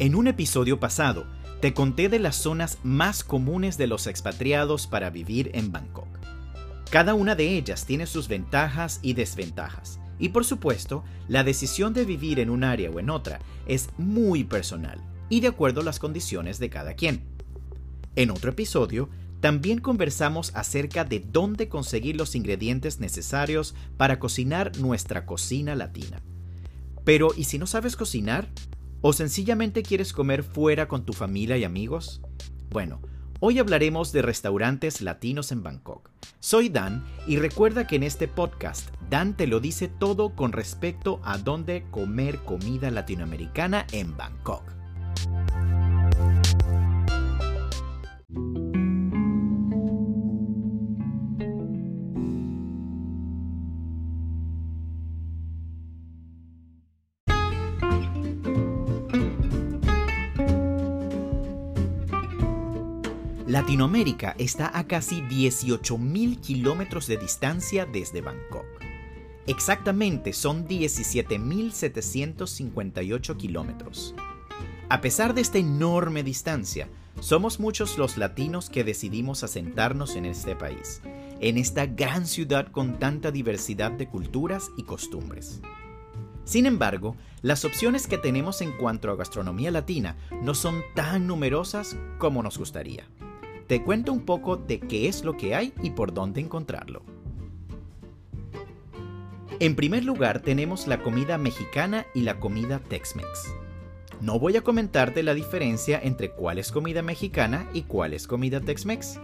[0.00, 1.26] En un episodio pasado,
[1.60, 6.06] te conté de las zonas más comunes de los expatriados para vivir en Bangkok.
[6.88, 12.04] Cada una de ellas tiene sus ventajas y desventajas, y por supuesto, la decisión de
[12.04, 15.98] vivir en un área o en otra es muy personal y de acuerdo a las
[15.98, 17.24] condiciones de cada quien.
[18.14, 19.08] En otro episodio,
[19.40, 26.22] también conversamos acerca de dónde conseguir los ingredientes necesarios para cocinar nuestra cocina latina.
[27.04, 28.48] Pero, ¿y si no sabes cocinar?
[29.00, 32.20] ¿O sencillamente quieres comer fuera con tu familia y amigos?
[32.68, 33.00] Bueno,
[33.38, 36.10] hoy hablaremos de restaurantes latinos en Bangkok.
[36.40, 41.20] Soy Dan y recuerda que en este podcast Dan te lo dice todo con respecto
[41.22, 44.77] a dónde comer comida latinoamericana en Bangkok.
[63.58, 68.68] Latinoamérica está a casi 18.000 kilómetros de distancia desde Bangkok.
[69.48, 74.14] Exactamente son 17.758 kilómetros.
[74.88, 80.54] A pesar de esta enorme distancia, somos muchos los latinos que decidimos asentarnos en este
[80.54, 81.02] país,
[81.40, 85.60] en esta gran ciudad con tanta diversidad de culturas y costumbres.
[86.44, 91.96] Sin embargo, las opciones que tenemos en cuanto a gastronomía latina no son tan numerosas
[92.18, 93.08] como nos gustaría
[93.68, 97.02] te cuento un poco de qué es lo que hay y por dónde encontrarlo.
[99.60, 103.52] En primer lugar tenemos la comida mexicana y la comida Tex-Mex.
[104.22, 108.60] No voy a comentarte la diferencia entre cuál es comida mexicana y cuál es comida
[108.60, 109.20] Tex-Mex.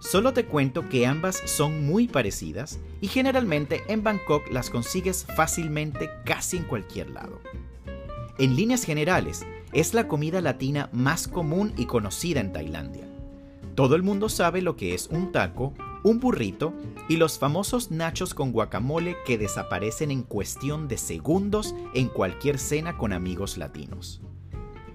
[0.00, 6.10] Solo te cuento que ambas son muy parecidas y generalmente en Bangkok las consigues fácilmente
[6.24, 7.40] casi en cualquier lado.
[8.38, 13.13] En líneas generales, es la comida latina más común y conocida en Tailandia.
[13.74, 15.74] Todo el mundo sabe lo que es un taco,
[16.04, 16.72] un burrito
[17.08, 22.96] y los famosos nachos con guacamole que desaparecen en cuestión de segundos en cualquier cena
[22.96, 24.20] con amigos latinos.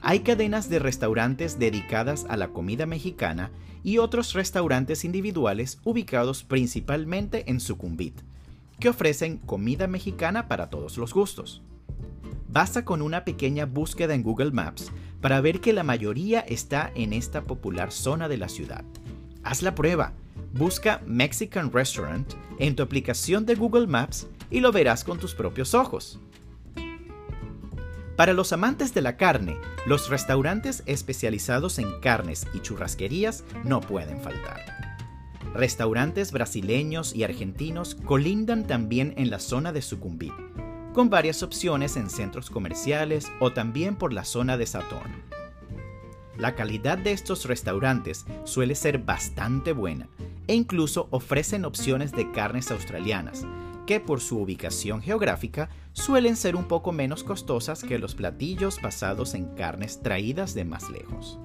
[0.00, 3.50] Hay cadenas de restaurantes dedicadas a la comida mexicana
[3.82, 8.20] y otros restaurantes individuales ubicados principalmente en Sucumbit,
[8.78, 11.60] que ofrecen comida mexicana para todos los gustos.
[12.48, 17.12] Basta con una pequeña búsqueda en Google Maps para ver que la mayoría está en
[17.12, 18.84] esta popular zona de la ciudad.
[19.42, 20.12] Haz la prueba.
[20.52, 25.74] Busca Mexican Restaurant en tu aplicación de Google Maps y lo verás con tus propios
[25.74, 26.18] ojos.
[28.16, 34.20] Para los amantes de la carne, los restaurantes especializados en carnes y churrasquerías no pueden
[34.20, 34.60] faltar.
[35.54, 40.32] Restaurantes brasileños y argentinos colindan también en la zona de Sucumbí
[40.92, 45.22] con varias opciones en centros comerciales o también por la zona de Saturn.
[46.36, 50.08] La calidad de estos restaurantes suele ser bastante buena
[50.46, 53.46] e incluso ofrecen opciones de carnes australianas,
[53.86, 59.34] que por su ubicación geográfica suelen ser un poco menos costosas que los platillos basados
[59.34, 61.38] en carnes traídas de más lejos.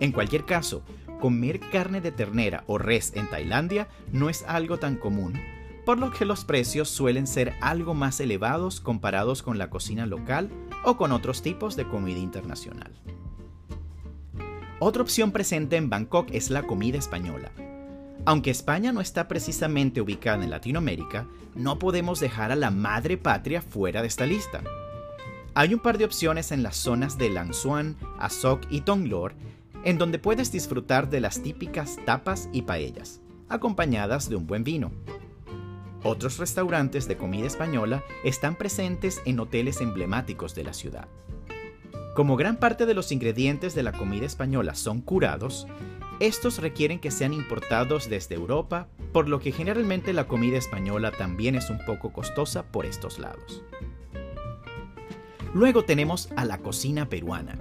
[0.00, 0.82] En cualquier caso,
[1.20, 5.34] comer carne de ternera o res en Tailandia no es algo tan común
[5.84, 10.50] por lo que los precios suelen ser algo más elevados comparados con la cocina local
[10.84, 12.92] o con otros tipos de comida internacional.
[14.80, 17.52] Otra opción presente en Bangkok es la comida española.
[18.26, 23.60] Aunque España no está precisamente ubicada en Latinoamérica, no podemos dejar a la madre patria
[23.60, 24.62] fuera de esta lista.
[25.54, 29.34] Hay un par de opciones en las zonas de Lang Suan, Asok y Tonglor,
[29.84, 34.90] en donde puedes disfrutar de las típicas tapas y paellas, acompañadas de un buen vino.
[36.06, 41.08] Otros restaurantes de comida española están presentes en hoteles emblemáticos de la ciudad.
[42.14, 45.66] Como gran parte de los ingredientes de la comida española son curados,
[46.20, 51.54] estos requieren que sean importados desde Europa, por lo que generalmente la comida española también
[51.54, 53.64] es un poco costosa por estos lados.
[55.54, 57.56] Luego tenemos a la cocina peruana,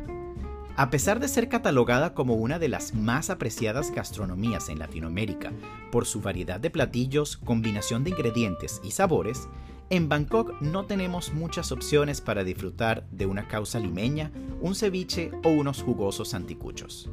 [0.76, 5.52] a pesar de ser catalogada como una de las más apreciadas gastronomías en Latinoamérica
[5.92, 9.48] por su variedad de platillos, combinación de ingredientes y sabores,
[9.92, 14.32] en Bangkok no tenemos muchas opciones para disfrutar de una causa limeña,
[14.62, 17.08] un ceviche o unos jugosos anticuchos.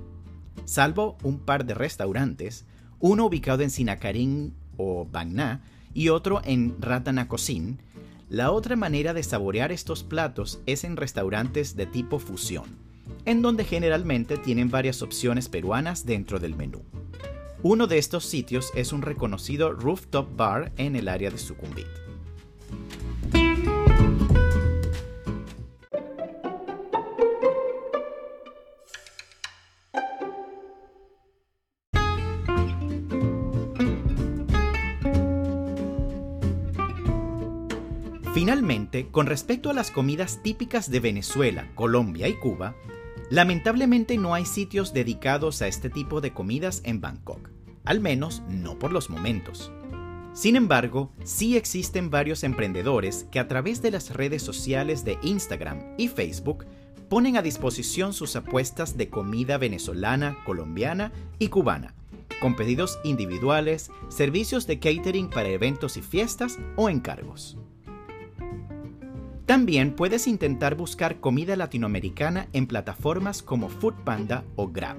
[0.64, 2.64] Salvo un par de restaurantes,
[2.98, 7.82] uno ubicado en Sinacarín o Bang Na y otro en Ratanakosin,
[8.30, 12.89] la otra manera de saborear estos platos es en restaurantes de tipo fusión
[13.24, 16.84] en donde generalmente tienen varias opciones peruanas dentro del menú.
[17.62, 21.86] Uno de estos sitios es un reconocido rooftop bar en el área de Sucumbit.
[38.32, 42.74] Finalmente, con respecto a las comidas típicas de Venezuela, Colombia y Cuba,
[43.30, 47.50] lamentablemente no hay sitios dedicados a este tipo de comidas en Bangkok,
[47.84, 49.72] al menos no por los momentos.
[50.32, 55.94] Sin embargo, sí existen varios emprendedores que a través de las redes sociales de Instagram
[55.96, 56.66] y Facebook
[57.08, 61.94] ponen a disposición sus apuestas de comida venezolana, colombiana y cubana,
[62.40, 67.58] con pedidos individuales, servicios de catering para eventos y fiestas o encargos.
[69.50, 74.96] También puedes intentar buscar comida latinoamericana en plataformas como Foodpanda o Grab.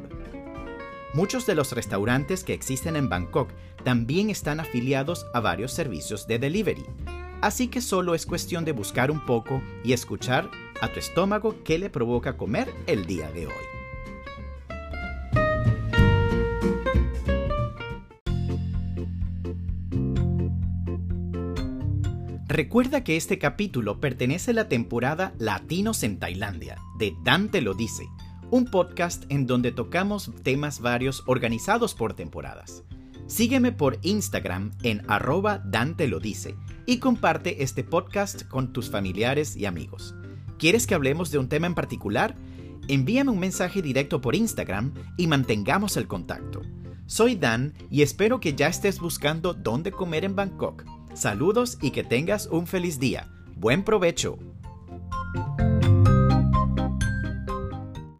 [1.13, 3.53] Muchos de los restaurantes que existen en Bangkok
[3.85, 6.83] también están afiliados a varios servicios de delivery,
[7.39, 10.51] así que solo es cuestión de buscar un poco y escuchar
[10.81, 13.70] a tu estómago qué le provoca comer el día de hoy.
[22.51, 28.09] Recuerda que este capítulo pertenece a la temporada Latinos en Tailandia, de Dante lo dice,
[28.49, 32.83] un podcast en donde tocamos temas varios organizados por temporadas.
[33.25, 39.55] Sígueme por Instagram en arroba Dante lo dice y comparte este podcast con tus familiares
[39.55, 40.13] y amigos.
[40.59, 42.35] ¿Quieres que hablemos de un tema en particular?
[42.89, 46.63] Envíame un mensaje directo por Instagram y mantengamos el contacto.
[47.05, 51.00] Soy Dan y espero que ya estés buscando dónde comer en Bangkok.
[51.13, 53.27] Saludos y que tengas un feliz día.
[53.55, 54.37] Buen provecho.